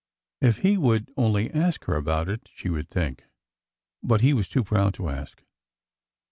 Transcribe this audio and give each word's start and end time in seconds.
If 0.41 0.57
he 0.65 0.79
would 0.79 1.11
only 1.15 1.53
ask 1.53 1.83
her 1.83 1.95
about 1.95 2.27
it! 2.27 2.49
she 2.55 2.69
would 2.69 2.89
think. 2.89 3.25
But 4.01 4.21
he 4.21 4.33
was 4.33 4.49
too 4.49 4.63
proud 4.63 4.95
to 4.95 5.09
ask. 5.09 5.43